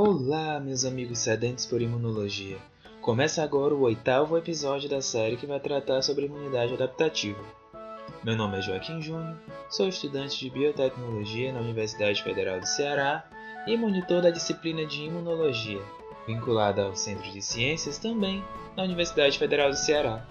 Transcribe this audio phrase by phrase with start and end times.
[0.00, 2.56] Olá, meus amigos sedentos por imunologia.
[3.00, 7.42] Começa agora o oitavo episódio da série que vai tratar sobre imunidade adaptativa.
[8.22, 9.36] Meu nome é Joaquim Júnior,
[9.68, 13.28] sou estudante de biotecnologia na Universidade Federal do Ceará
[13.66, 15.82] e monitor da disciplina de imunologia,
[16.28, 18.40] vinculada ao Centro de Ciências também
[18.76, 20.24] na Universidade Federal do Ceará.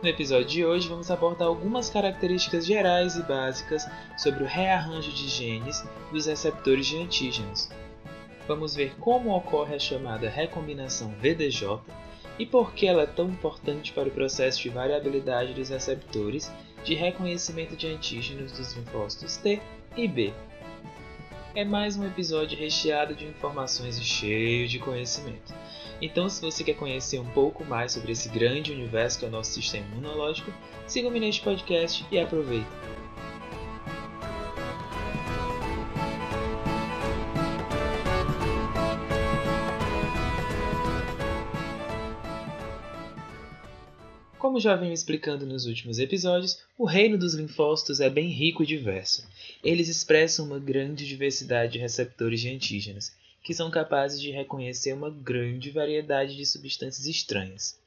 [0.00, 3.84] No episódio de hoje, vamos abordar algumas características gerais e básicas
[4.16, 7.68] sobre o rearranjo de genes dos receptores de antígenos,
[8.46, 11.80] vamos ver como ocorre a chamada recombinação VDJ
[12.38, 16.50] e por que ela é tão importante para o processo de variabilidade dos receptores
[16.84, 19.60] de reconhecimento de antígenos dos linfócitos T
[19.96, 20.32] e B.
[21.54, 25.54] É mais um episódio recheado de informações e cheio de conhecimento.
[26.00, 29.30] Então, se você quer conhecer um pouco mais sobre esse grande universo que é o
[29.30, 30.52] nosso sistema imunológico,
[30.86, 33.01] siga-me neste podcast e aproveite!
[44.52, 48.66] Como já venho explicando nos últimos episódios, o reino dos linfócitos é bem rico e
[48.66, 49.26] diverso.
[49.64, 55.08] Eles expressam uma grande diversidade de receptores de antígenos, que são capazes de reconhecer uma
[55.08, 57.80] grande variedade de substâncias estranhas.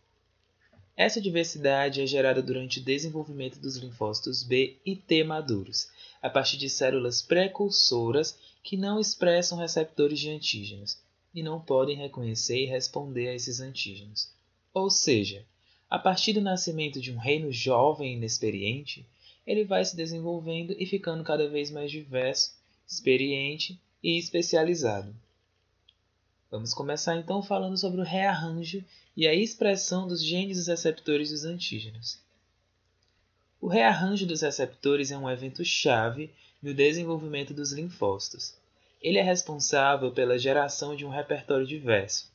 [0.97, 5.87] Essa diversidade é gerada durante o desenvolvimento dos linfócitos B e T maduros,
[6.19, 10.97] a partir de células precursoras que não expressam receptores de antígenos
[11.31, 14.31] e não podem reconhecer e responder a esses antígenos.
[14.73, 15.45] Ou seja,
[15.89, 19.05] a partir do nascimento de um reino jovem e inexperiente,
[19.45, 22.55] ele vai se desenvolvendo e ficando cada vez mais diverso,
[22.87, 25.15] experiente e especializado.
[26.49, 28.83] Vamos começar então falando sobre o rearranjo
[29.15, 32.19] e a expressão dos genes dos receptores dos antígenos.
[33.61, 38.55] O rearranjo dos receptores é um evento chave no desenvolvimento dos linfócitos.
[39.01, 42.31] Ele é responsável pela geração de um repertório diverso.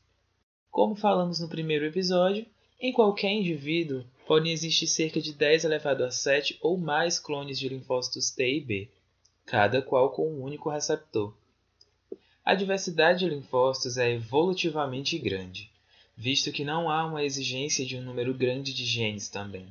[0.70, 2.46] Como falamos no primeiro episódio,
[2.80, 7.68] em qualquer indivíduo, podem existir cerca de 10 elevado a 7 ou mais clones de
[7.68, 8.88] linfócitos T e B,
[9.44, 11.34] cada qual com um único receptor.
[12.42, 15.70] A diversidade de linfócitos é evolutivamente grande,
[16.16, 19.66] visto que não há uma exigência de um número grande de genes também.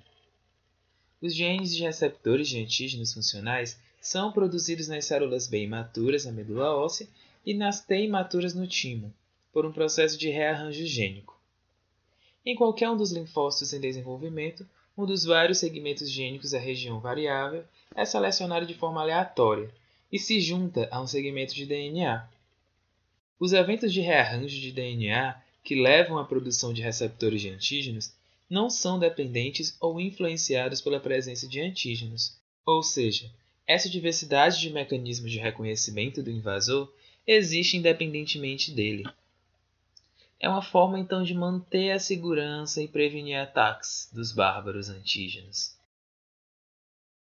[1.20, 6.76] Os genes de receptores de antígenos funcionais são produzidos nas células B imaturas na medula
[6.76, 7.08] óssea
[7.44, 9.12] e nas T imaturas no timo,
[9.52, 11.39] por um processo de rearranjo gênico.
[12.46, 14.68] Em qualquer um dos linfócitos em desenvolvimento,
[14.98, 17.64] um dos vários segmentos gênicos da região variável
[17.96, 19.74] é selecionado de forma aleatória
[20.12, 22.28] e se junta a um segmento de DNA.
[23.40, 28.14] Os eventos de rearranjo de DNA que levam à produção de receptores de antígenos
[28.50, 33.32] não são dependentes ou influenciados pela presença de antígenos, ou seja,
[33.68, 36.92] essa diversidade de mecanismos de reconhecimento do invasor
[37.28, 39.04] existe independentemente dele.
[40.40, 45.78] É uma forma então de manter a segurança e prevenir ataques dos bárbaros antígenos.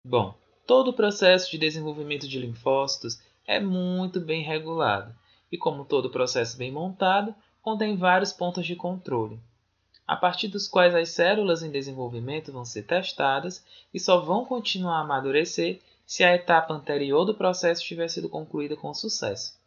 [0.04, 5.12] Bom, todo o processo de desenvolvimento de linfócitos é muito bem regulado
[5.50, 9.40] e, como todo processo bem montado, contém vários pontos de controle,
[10.06, 14.98] a partir dos quais as células em desenvolvimento vão ser testadas e só vão continuar
[14.98, 19.57] a amadurecer se a etapa anterior do processo tiver sido concluída com sucesso.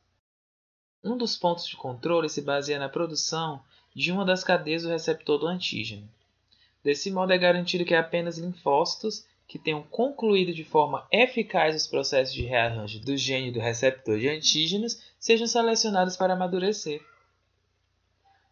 [1.03, 3.62] Um dos pontos de controle se baseia na produção
[3.95, 6.07] de uma das cadeias do receptor do antígeno.
[6.84, 12.34] Desse modo, é garantido que apenas linfócitos que tenham concluído de forma eficaz os processos
[12.34, 17.03] de rearranjo do gene do receptor de antígenos sejam selecionados para amadurecer.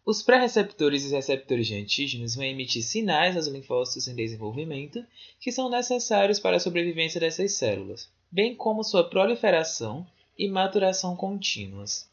[0.04, 5.04] Os pré-receptores e receptores de antígenos vão emitir sinais aos linfócitos em desenvolvimento
[5.38, 10.04] que são necessários para a sobrevivência dessas células, bem como sua proliferação
[10.36, 12.09] e maturação contínuas.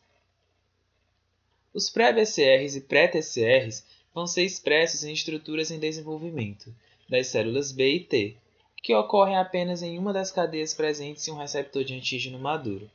[1.77, 6.73] Os pré-BCRs e pré-TCRs vão ser expressos em estruturas em desenvolvimento,
[7.07, 8.35] das células B e T,
[8.81, 12.89] que ocorrem apenas em uma das cadeias presentes em um receptor de antígeno maduro.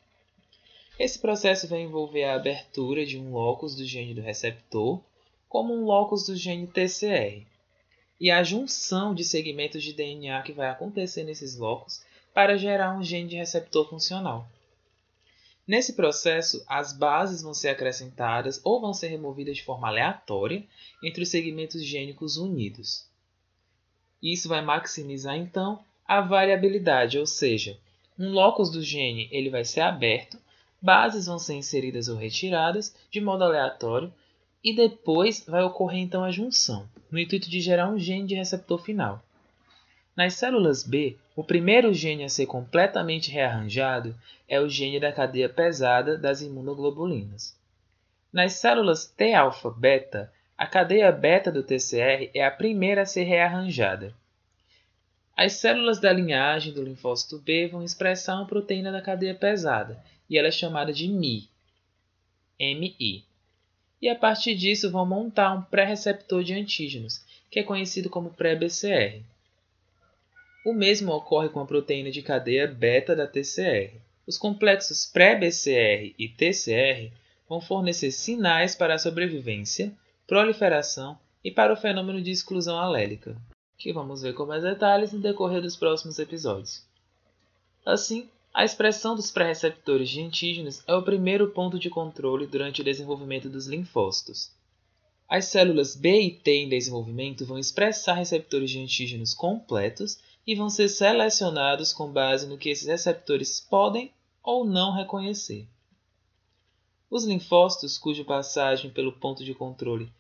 [0.99, 5.01] Esse processo vai envolver a abertura de um locus do gene do receptor,
[5.49, 7.47] como um locus do gene TCR,
[8.21, 12.05] e a junção de segmentos de DNA que vai acontecer nesses locus
[12.35, 14.45] para gerar um gene de receptor funcional.
[15.67, 20.65] Nesse processo, as bases vão ser acrescentadas ou vão ser removidas de forma aleatória
[21.03, 23.09] entre os segmentos gênicos unidos.
[24.21, 27.79] Isso vai maximizar então a variabilidade, ou seja,
[28.19, 30.39] um locus do gene ele vai ser aberto,
[30.81, 34.13] bases vão ser inseridas ou retiradas de modo aleatório
[34.63, 38.79] e depois vai ocorrer então a junção, no intuito de gerar um gene de receptor
[38.83, 39.23] final.
[40.17, 44.15] Nas células B, o primeiro gene a ser completamente rearranjado
[44.47, 47.57] é o gene da cadeia pesada das imunoglobulinas.
[48.33, 54.15] Nas células T-alfa-beta, a cadeia beta do TCR é a primeira a ser rearranjada.
[55.35, 60.37] As células da linhagem do linfócito B vão expressar uma proteína da cadeia pesada, e
[60.37, 61.49] ela é chamada de Mi,
[62.61, 63.25] MI.
[64.01, 69.23] E a partir disso vão montar um pré-receptor de antígenos, que é conhecido como pré-BCR.
[70.65, 73.97] O mesmo ocorre com a proteína de cadeia beta da TCR.
[74.25, 77.13] Os complexos pré-BCR e TCR
[77.49, 79.93] vão fornecer sinais para a sobrevivência,
[80.25, 83.37] proliferação e para o fenômeno de exclusão alélica,
[83.77, 86.85] que vamos ver com mais detalhes no decorrer dos próximos episódios.
[87.85, 92.85] Assim, a expressão dos pré-receptores de antígenos é o primeiro ponto de controle durante o
[92.85, 94.53] desenvolvimento dos linfócitos.
[95.29, 100.69] As células B e T em desenvolvimento vão expressar receptores de antígenos completos e vão
[100.69, 104.13] ser selecionados com base no que esses receptores podem
[104.43, 105.69] ou não reconhecer.
[107.11, 110.11] Os linfócitos cuja passagem pelo ponto de controle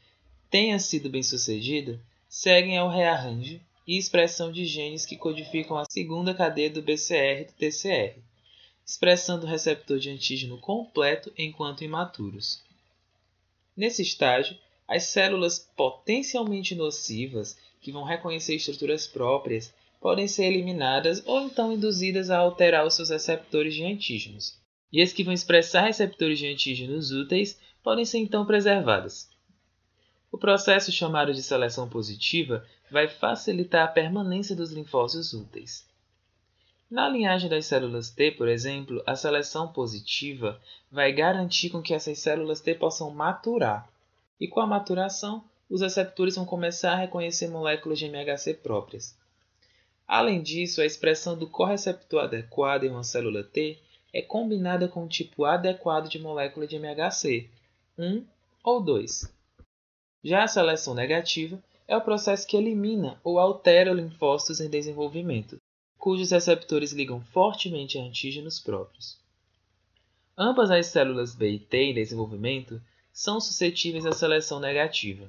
[0.51, 6.33] tenha sido bem sucedida seguem ao rearranjo e expressão de genes que codificam a segunda
[6.33, 8.19] cadeia do BCR e do TCR,
[8.87, 12.63] expressando o receptor de antígeno completo enquanto imaturos.
[13.77, 14.57] Nesse estágio,
[14.89, 22.29] as células potencialmente nocivas, que vão reconhecer estruturas próprias, podem ser eliminadas ou então induzidas
[22.29, 24.61] a alterar os seus receptores de antígenos
[24.93, 29.31] e as que vão expressar receptores de antígenos úteis podem ser então preservadas.
[30.31, 35.87] O processo chamado de seleção positiva vai facilitar a permanência dos linfócitos úteis.
[36.91, 40.61] Na linhagem das células T, por exemplo, a seleção positiva
[40.91, 43.89] vai garantir com que essas células T possam maturar.
[44.39, 49.17] E com a maturação, os receptores vão começar a reconhecer moléculas de MHC próprias.
[50.07, 53.79] Além disso, a expressão do correceptor adequado em uma célula T
[54.13, 57.49] é combinada com o tipo adequado de molécula de MHC,
[57.99, 58.25] 1
[58.63, 59.33] ou 2.
[60.23, 65.57] Já a seleção negativa é o processo que elimina ou altera linfócitos em desenvolvimento,
[65.99, 69.19] cujos receptores ligam fortemente a antígenos próprios.
[70.37, 72.81] Ambas as células B e T em desenvolvimento
[73.13, 75.29] são suscetíveis à seleção negativa.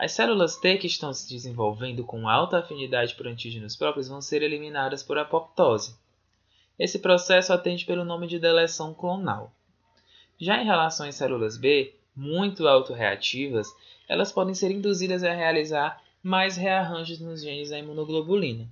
[0.00, 4.40] As células T que estão se desenvolvendo com alta afinidade por antígenos próprios vão ser
[4.40, 5.94] eliminadas por apoptose,
[6.78, 9.52] esse processo atende pelo nome de deleção clonal.
[10.40, 13.68] Já em relação às células B, muito autorreativas,
[14.08, 18.66] elas podem ser induzidas a realizar mais rearranjos nos genes da imunoglobulina,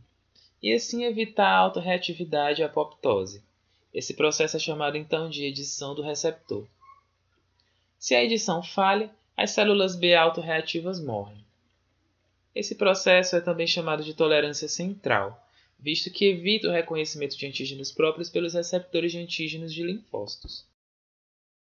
[0.63, 3.45] e assim evitar a autorreatividade e apoptose.
[3.93, 6.67] Esse processo é chamado então de edição do receptor.
[7.99, 11.43] Se a edição falha, as células B autorreativas morrem.
[12.55, 15.49] Esse processo é também chamado de tolerância central
[15.79, 20.67] visto que evita o reconhecimento de antígenos próprios pelos receptores de antígenos de linfócitos.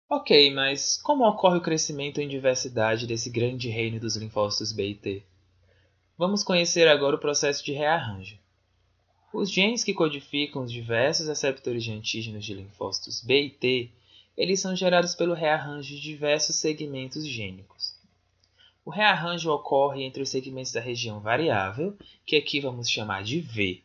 [0.09, 4.95] Ok, mas como ocorre o crescimento em diversidade desse grande reino dos linfócitos B e
[4.97, 5.23] T?
[6.19, 8.37] Vamos conhecer agora o processo de rearranjo.
[9.33, 13.91] Os genes que codificam os diversos receptores de antígenos de linfócitos B e T,
[14.37, 17.95] eles são gerados pelo rearranjo de diversos segmentos gênicos.
[18.85, 23.83] O rearranjo ocorre entre os segmentos da região variável, que aqui vamos chamar de V,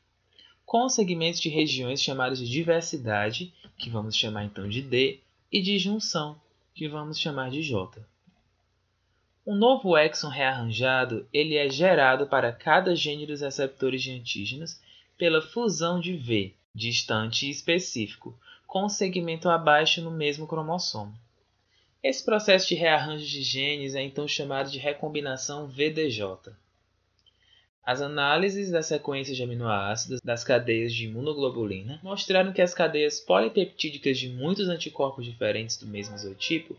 [0.65, 5.19] com segmentos de regiões chamados de diversidade, que vamos chamar então de D,
[5.51, 6.39] e de junção,
[6.73, 8.05] que vamos chamar de J.
[9.45, 14.79] Um novo exon rearranjado ele é gerado para cada gene dos receptores de antígenos
[15.17, 21.13] pela fusão de V, distante e específico, com segmento abaixo no mesmo cromossomo.
[22.03, 26.53] Esse processo de rearranjo de genes é então chamado de recombinação VDJ.
[27.83, 34.17] As análises das sequências de aminoácidos das cadeias de imunoglobulina mostraram que as cadeias polipeptídicas
[34.17, 36.75] de muitos anticorpos diferentes do mesmo isotipo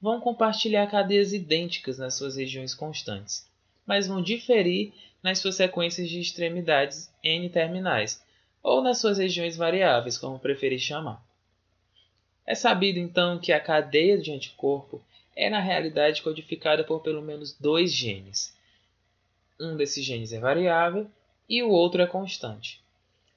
[0.00, 3.46] vão compartilhar cadeias idênticas nas suas regiões constantes,
[3.86, 8.22] mas vão diferir nas suas sequências de extremidades N-terminais,
[8.62, 11.22] ou nas suas regiões variáveis, como preferir chamar.
[12.46, 15.02] É sabido então que a cadeia de anticorpo
[15.34, 18.54] é na realidade codificada por pelo menos dois genes,
[19.62, 21.08] um desses genes é variável
[21.48, 22.80] e o outro é constante.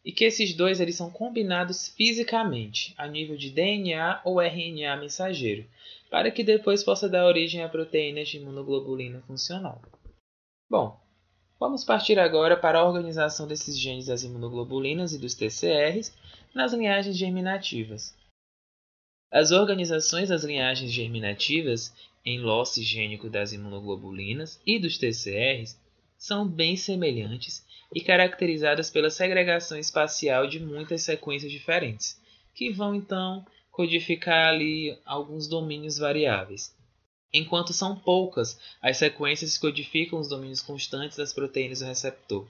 [0.04, 5.66] E que esses dois eles são combinados fisicamente, a nível de DNA ou RNA mensageiro,
[6.10, 9.82] para que depois possa dar origem a proteínas de imunoglobulina funcional.
[10.70, 11.00] Bom,
[11.60, 16.14] vamos partir agora para a organização desses genes das imunoglobulinas e dos TCRs
[16.54, 18.16] nas linhagens germinativas.
[19.32, 21.94] As organizações das linhagens germinativas
[22.26, 25.80] em losse gênico das imunoglobulinas e dos TCRs
[26.18, 32.20] são bem semelhantes e caracterizadas pela segregação espacial de muitas sequências diferentes,
[32.54, 36.75] que vão então codificar ali alguns domínios variáveis.
[37.38, 42.48] Enquanto são poucas as sequências que codificam os domínios constantes das proteínas do receptor.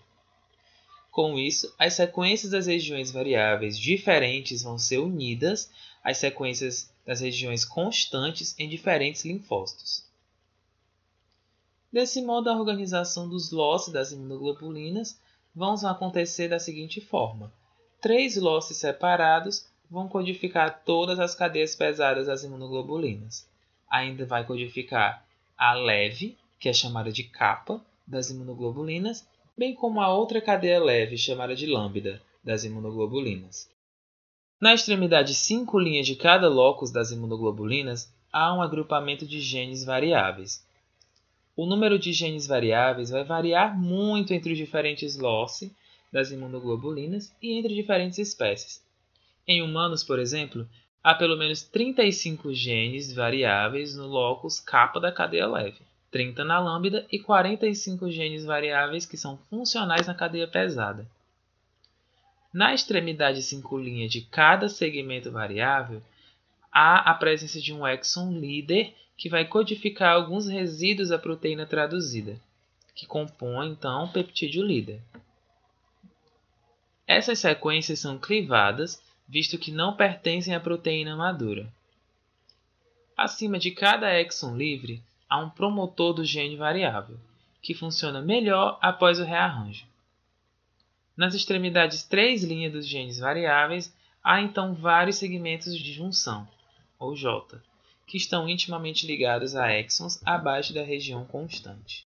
[1.12, 5.72] Com isso, as sequências das regiões variáveis diferentes vão ser unidas
[6.04, 10.04] às sequências das regiões constantes em diferentes linfócitos.
[11.92, 15.18] Desse modo, a organização dos losses das imunoglobulinas
[15.56, 17.54] vão acontecer da seguinte forma:
[18.01, 23.48] três losses separados vão codificar todas as cadeias pesadas das imunoglobulinas.
[23.89, 25.25] Ainda vai codificar
[25.58, 29.27] a leve, que é chamada de capa, das imunoglobulinas,
[29.58, 33.70] bem como a outra cadeia leve, chamada de lambda, das imunoglobulinas.
[34.60, 40.65] Na extremidade 5' de cada locus das imunoglobulinas, há um agrupamento de genes variáveis.
[41.56, 45.74] O número de genes variáveis vai variar muito entre os diferentes loci
[46.12, 48.84] das imunoglobulinas e entre diferentes espécies.
[49.48, 50.68] Em humanos, por exemplo,
[51.05, 55.77] há pelo menos 35 genes variáveis no locus capa da cadeia leve.
[56.09, 61.05] 30 na lambda e 45 genes variáveis que são funcionais na cadeia pesada.
[62.51, 66.01] Na extremidade 5' de cada segmento variável,
[66.71, 72.35] há a presença de um exon líder que vai codificar alguns resíduos da proteína traduzida,
[72.95, 75.00] que compõe então o peptídeo líder.
[77.05, 81.72] Essas sequências são clivadas, visto que não pertencem à proteína madura.
[83.17, 87.17] Acima de cada exon livre a um promotor do gene variável,
[87.62, 89.86] que funciona melhor após o rearranjo.
[91.17, 96.48] Nas extremidades 3' dos genes variáveis, há então vários segmentos de junção,
[97.00, 97.60] ou J,
[98.05, 102.05] que estão intimamente ligados a exons abaixo da região constante.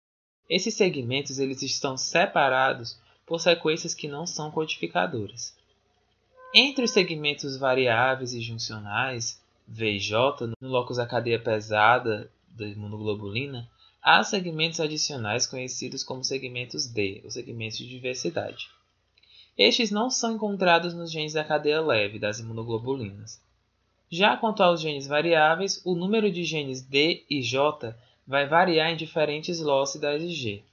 [0.50, 5.56] Esses segmentos eles estão separados por sequências que não são codificadoras.
[6.58, 12.66] Entre os segmentos variáveis e juncionais, V e J, no locus da cadeia pesada da
[12.66, 13.70] imunoglobulina,
[14.02, 18.70] há segmentos adicionais conhecidos como segmentos D, ou segmentos de diversidade.
[19.58, 23.42] Estes não são encontrados nos genes da cadeia leve das imunoglobulinas.
[24.10, 27.94] Já quanto aos genes variáveis, o número de genes D e J
[28.26, 30.64] vai variar em diferentes losses das IG.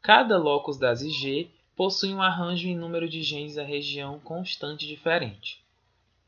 [0.00, 1.50] Cada locus das IG
[1.82, 5.64] possui um arranjo em número de genes da região constante diferente.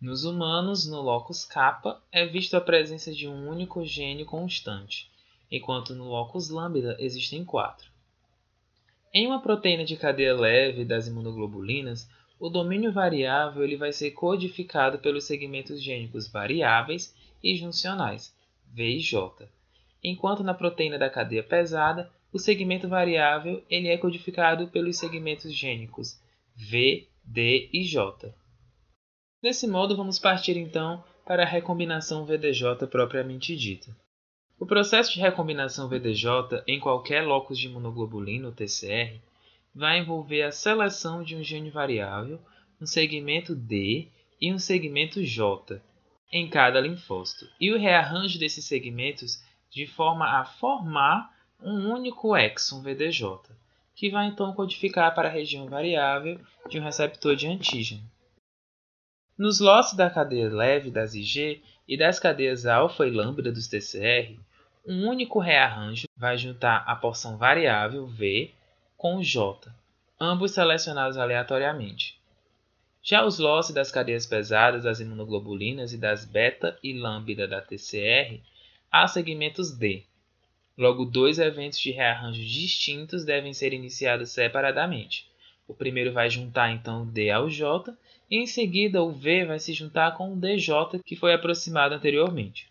[0.00, 5.08] Nos humanos, no locus kappa, é visto a presença de um único gene constante,
[5.48, 7.88] enquanto no locus lambda existem quatro.
[9.12, 14.98] Em uma proteína de cadeia leve das imunoglobulinas, o domínio variável ele vai ser codificado
[14.98, 18.36] pelos segmentos gênicos variáveis e juncionais,
[18.72, 19.48] V e J,
[20.02, 26.20] enquanto na proteína da cadeia pesada, o segmento variável ele é codificado pelos segmentos gênicos
[26.56, 28.34] V, D e J.
[29.40, 33.96] Desse modo, vamos partir então para a recombinação VDJ propriamente dita.
[34.58, 39.20] O processo de recombinação VDJ em qualquer locus de imunoglobulina, ou TCR,
[39.72, 42.40] vai envolver a seleção de um gene variável,
[42.80, 44.08] um segmento D
[44.40, 45.80] e um segmento J
[46.32, 52.82] em cada linfócito, e o rearranjo desses segmentos de forma a formar um único exon
[52.82, 53.38] VDJ,
[53.94, 58.02] que vai então codificar para a região variável de um receptor de antígeno.
[59.36, 64.38] Nos lotes da cadeia leve das IG e das cadeias alfa e lambda dos TCR,
[64.86, 68.52] um único rearranjo vai juntar a porção variável V
[68.96, 69.72] com J,
[70.20, 72.18] ambos selecionados aleatoriamente.
[73.02, 78.40] Já os lotes das cadeias pesadas das imunoglobulinas e das beta e lambda da TCR,
[78.90, 80.04] há segmentos D.
[80.76, 85.28] Logo, dois eventos de rearranjo distintos devem ser iniciados separadamente.
[85.68, 87.96] O primeiro vai juntar então D ao J
[88.30, 92.68] e em seguida o V vai se juntar com o DJ que foi aproximado anteriormente.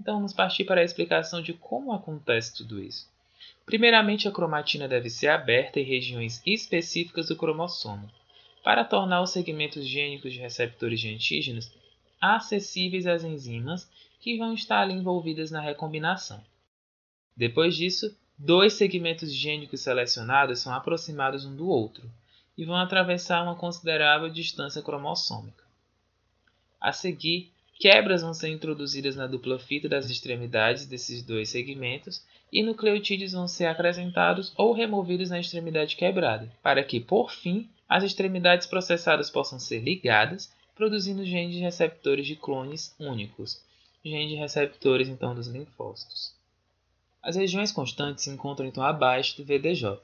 [0.00, 3.08] Então vamos partir para a explicação de como acontece tudo isso.
[3.66, 8.10] Primeiramente, a cromatina deve ser aberta em regiões específicas do cromossomo,
[8.62, 11.70] para tornar os segmentos gênicos de receptores de antígenos
[12.20, 13.88] acessíveis às enzimas
[14.20, 16.42] que vão estar ali envolvidas na recombinação.
[17.36, 22.10] Depois disso, dois segmentos gênicos selecionados são aproximados um do outro,
[22.56, 25.64] e vão atravessar uma considerável distância cromossômica.
[26.80, 32.62] A seguir, quebras vão ser introduzidas na dupla fita das extremidades desses dois segmentos e
[32.62, 38.66] nucleotídeos vão ser acrescentados ou removidos na extremidade quebrada, para que, por fim, as extremidades
[38.66, 43.60] processadas possam ser ligadas, produzindo genes receptores de clones únicos,
[44.04, 46.34] genes receptores então dos linfócitos.
[47.24, 49.98] As regiões constantes se encontram então abaixo do VDJ.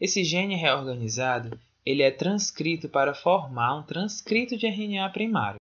[0.00, 5.58] Esse gene reorganizado ele é transcrito para formar um transcrito de RNA primário.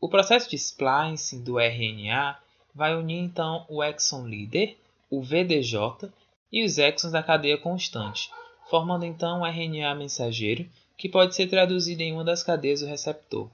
[0.00, 2.38] O processo de splicing do RNA
[2.74, 4.78] vai unir então o exon líder,
[5.10, 6.10] o VDJ,
[6.50, 8.30] e os exons da cadeia constante,
[8.70, 10.66] formando então um RNA mensageiro
[10.96, 13.50] que pode ser traduzido em uma das cadeias do receptor.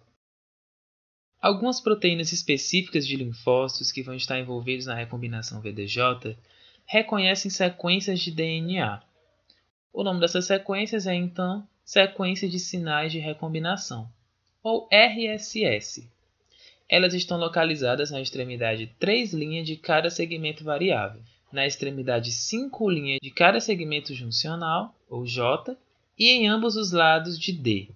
[1.45, 6.39] Algumas proteínas específicas de linfócitos que vão estar envolvidos na recombinação VDJ
[6.87, 9.03] reconhecem sequências de DNA.
[9.93, 14.09] O nome dessas sequências é então sequência de sinais de recombinação,
[14.63, 16.09] ou RSS.
[16.89, 19.33] Elas estão localizadas na extremidade 3'
[19.67, 21.21] de cada segmento variável,
[21.53, 25.77] na extremidade 5' de cada segmento juncional, ou J,
[26.19, 27.91] e em ambos os lados de D.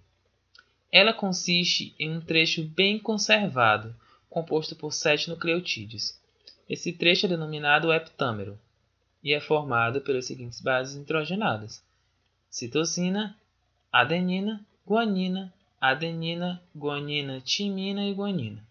[0.90, 3.94] Ela consiste em um trecho bem conservado,
[4.30, 6.18] composto por sete nucleotídeos.
[6.68, 8.58] Esse trecho é denominado heptâmero
[9.22, 11.84] e é formado pelas seguintes bases nitrogenadas:
[12.50, 13.36] citosina,
[13.92, 18.66] adenina, guanina, adenina, guanina, timina e guanina.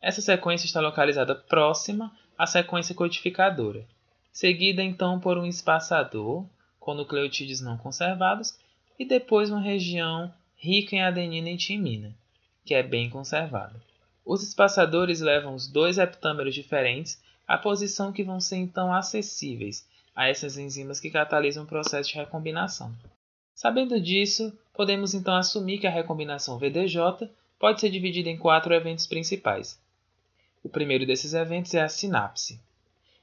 [0.00, 3.86] Essa sequência está localizada próxima à sequência codificadora,
[4.32, 6.46] seguida então por um espaçador
[6.78, 8.58] com nucleotídeos não conservados
[8.98, 12.14] e depois uma região rica em adenina e timina,
[12.66, 13.82] que é bem conservada.
[14.22, 20.28] Os espaçadores levam os dois heptâmeros diferentes à posição que vão ser então acessíveis a
[20.28, 22.94] essas enzimas que catalisam o processo de recombinação.
[23.54, 29.06] Sabendo disso, podemos então assumir que a recombinação VDJ pode ser dividida em quatro eventos
[29.06, 29.80] principais.
[30.62, 32.60] O primeiro desses eventos é a sinapse.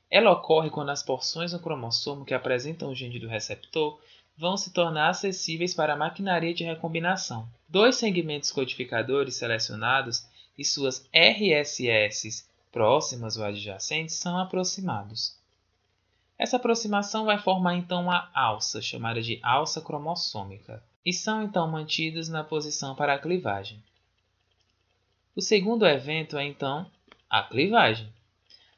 [0.10, 4.00] Ela ocorre quando as porções no cromossomo que apresentam o gene do receptor
[4.38, 7.50] vão se tornar acessíveis para a maquinaria de recombinação.
[7.68, 10.28] Dois segmentos codificadores selecionados
[10.58, 15.36] e suas RSS próximas ou adjacentes são aproximados.
[16.38, 22.30] Essa aproximação vai formar então uma alça, chamada de alça cromossômica, e são então mantidos
[22.30, 23.82] na posição para a clivagem.
[25.36, 26.86] O segundo evento é então
[27.28, 28.08] a clivagem.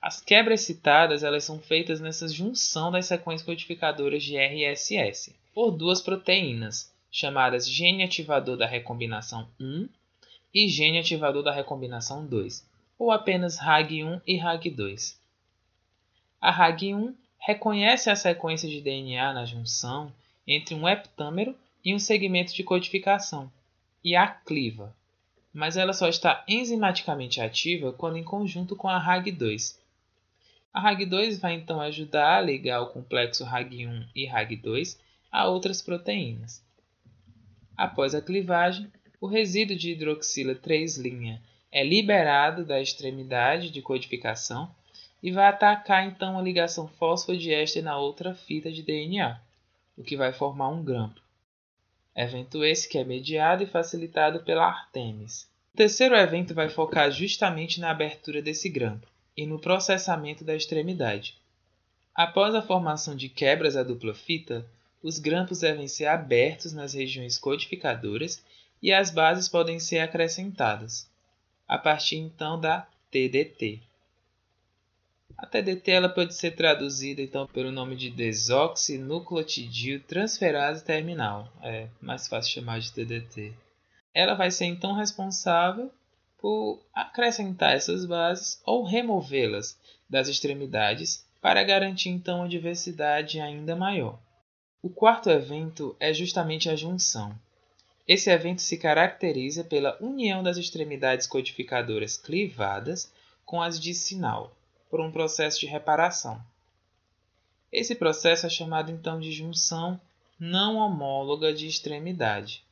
[0.01, 6.01] As quebras citadas elas são feitas nessa junção das sequências codificadoras de RSS por duas
[6.01, 9.89] proteínas, chamadas gene ativador da recombinação 1
[10.53, 15.17] e gene ativador da recombinação 2, ou apenas RAG1 e RAG2.
[16.41, 20.11] A RAG1 reconhece a sequência de DNA na junção
[20.47, 23.51] entre um heptâmero e um segmento de codificação,
[24.03, 24.95] e a cliva,
[25.53, 29.77] mas ela só está enzimaticamente ativa quando em conjunto com a RAG2.
[30.73, 34.97] A RAG2 vai então ajudar a ligar o complexo RAG1 e RAG2
[35.31, 36.63] a outras proteínas.
[37.77, 40.99] Após a clivagem, o resíduo de hidroxila 3'
[41.71, 44.73] é liberado da extremidade de codificação
[45.21, 49.39] e vai atacar então a ligação fosfodiéster na outra fita de DNA,
[49.97, 51.21] o que vai formar um grampo.
[52.15, 55.47] Evento esse que é mediado e facilitado pela Artemis.
[55.73, 61.37] O terceiro evento vai focar justamente na abertura desse grampo e no processamento da extremidade.
[62.13, 64.65] Após a formação de quebras à dupla fita,
[65.01, 68.43] os grampos devem ser abertos nas regiões codificadoras
[68.81, 71.09] e as bases podem ser acrescentadas,
[71.67, 73.81] a partir então da TDT.
[75.37, 82.27] A TDT ela pode ser traduzida então pelo nome de desoxinucleotidil transferase terminal, é mais
[82.27, 83.53] fácil chamar de TDT.
[84.13, 85.89] Ela vai ser então responsável
[86.37, 89.77] por acrescentar essas bases ou removê-las
[90.09, 94.19] das extremidades para garantir então uma diversidade ainda maior.
[94.81, 97.37] O quarto evento é justamente a junção.
[98.07, 103.11] Esse evento se caracteriza pela união das extremidades codificadoras clivadas
[103.45, 104.55] com as de sinal,
[104.89, 106.41] por um processo de reparação.
[107.69, 109.99] Esse processo é chamado então de junção
[110.39, 112.63] não homóloga de extremidade.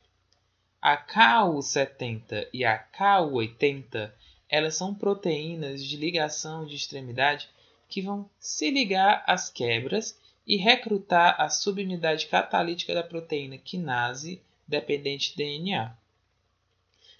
[0.80, 4.10] A KU70 e a KU80
[4.48, 7.50] elas são proteínas de ligação de extremidade
[7.86, 15.30] que vão se ligar às quebras e recrutar a subunidade catalítica da proteína quinase dependente
[15.30, 15.94] de DNA.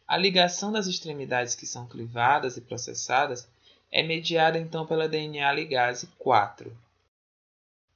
[0.07, 3.47] A ligação das extremidades que são clivadas e processadas
[3.93, 6.75] é mediada então pela DNA ligase 4.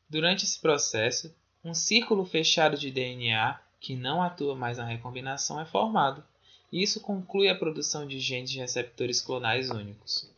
[0.06, 5.64] Durante esse processo, um círculo fechado de DNA que não atua mais na recombinação é
[5.64, 6.22] formado,
[6.70, 10.30] e isso conclui a produção de genes receptores clonais únicos.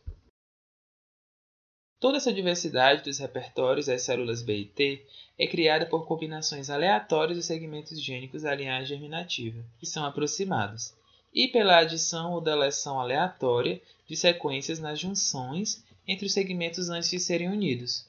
[1.99, 5.05] Toda essa diversidade dos repertórios das células B e T
[5.39, 10.93] é criada por combinações aleatórias dos segmentos gênicos da linhagem germinativa, que são aproximados,
[11.33, 17.19] e pela adição ou deleção aleatória de sequências nas junções entre os segmentos antes de
[17.19, 18.05] serem unidos.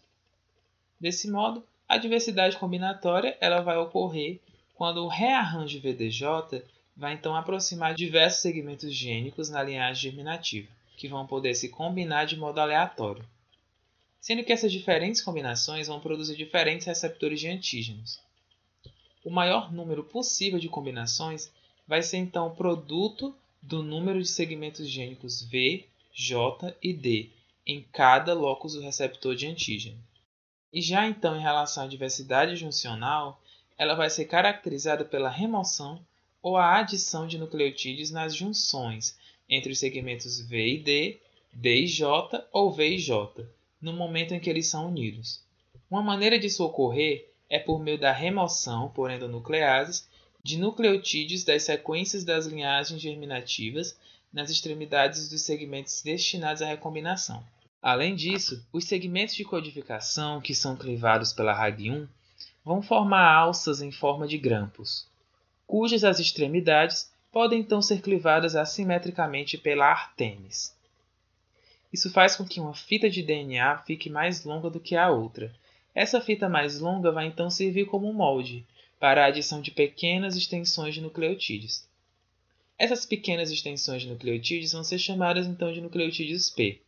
[1.01, 4.40] Desse modo, a diversidade combinatória ela vai ocorrer
[4.75, 6.62] quando o rearranjo VDJ
[6.96, 12.37] vai então aproximar diversos segmentos gênicos na linhagem germinativa, que vão poder se combinar de
[12.37, 13.25] modo aleatório.
[14.27, 18.19] Sendo que essas diferentes combinações vão produzir diferentes receptores de antígenos.
[19.25, 21.49] O maior número possível de combinações
[21.87, 27.31] vai ser então produto do número de segmentos gênicos V, J e D
[27.65, 30.03] em cada locus do receptor de antígeno.
[30.73, 33.41] E já então em relação à diversidade juncional,
[33.79, 36.05] ela vai ser caracterizada pela remoção
[36.43, 39.17] ou a adição de nucleotídeos nas junções
[39.49, 41.21] entre os segmentos V e D,
[41.53, 43.47] D e J ou V e J,
[43.81, 45.43] no momento em que eles são unidos.
[45.91, 50.09] Uma maneira disso ocorrer é por meio da remoção por endonucleases
[50.43, 53.97] de nucleotídeos das sequências das linhagens germinativas
[54.33, 57.43] nas extremidades dos segmentos destinados à recombinação.
[57.83, 62.07] Além disso, os segmentos de codificação que são clivados pela RAG1
[62.65, 65.07] vão formar alças em forma de grampos,
[65.67, 70.76] cujas as extremidades podem então ser clivadas assimetricamente pela artemis.
[71.92, 75.55] Isso faz com que uma fita de DNA fique mais longa do que a outra.
[75.94, 78.66] Essa fita mais longa vai então servir como molde,
[78.99, 81.87] para a adição de pequenas extensões de nucleotídeos.
[82.79, 86.81] Essas pequenas extensões de nucleotídeos vão ser chamadas então de nucleotídeos P.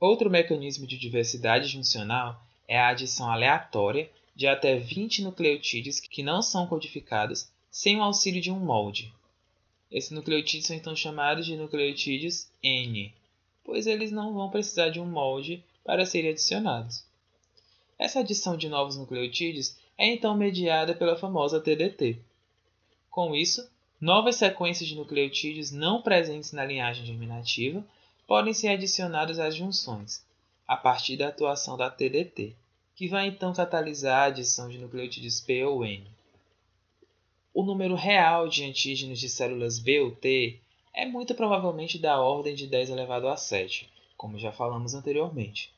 [0.00, 6.42] Outro mecanismo de diversidade juncional é a adição aleatória de até 20 nucleotídeos que não
[6.42, 9.12] são codificados sem o auxílio de um molde.
[9.90, 13.14] Esses nucleotídeos são então chamados de nucleotídeos N,
[13.64, 17.04] pois eles não vão precisar de um molde para serem adicionados.
[17.98, 22.18] Essa adição de novos nucleotídeos é então mediada pela famosa TDT.
[23.10, 23.68] Com isso,
[24.00, 27.84] novas sequências de nucleotídeos não presentes na linhagem germinativa
[28.26, 30.24] podem ser adicionadas às junções,
[30.66, 32.54] a partir da atuação da TDT,
[32.96, 36.04] que vai então catalisar a adição de nucleotídeos P ou N.
[37.52, 40.58] O número real de antígenos de células B ou T
[40.94, 45.74] é muito provavelmente da ordem de 10 elevado a 7, como já falamos anteriormente.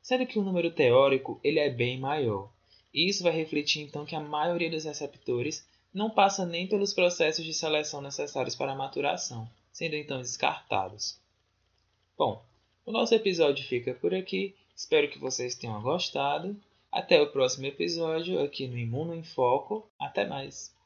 [0.00, 2.50] Sendo que o número teórico ele é bem maior,
[2.92, 7.44] e isso vai refletir então que a maioria dos receptores não passa nem pelos processos
[7.44, 11.20] de seleção necessários para a maturação, sendo então descartados.
[12.16, 12.42] Bom,
[12.84, 14.54] o nosso episódio fica por aqui.
[14.74, 16.56] Espero que vocês tenham gostado.
[16.90, 19.86] Até o próximo episódio aqui no Imuno em Foco.
[19.98, 20.77] Até mais!